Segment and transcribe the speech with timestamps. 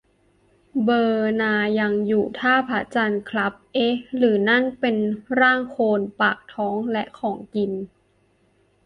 [0.83, 4.95] เบอร์นาร์ดยังอยู่ท่าพระจันทร์ครับ เอ๊ะ หรือนั่นเป็น
[5.39, 5.99] ร่างโคลน!?
[6.21, 7.71] ปากท้องและของกิน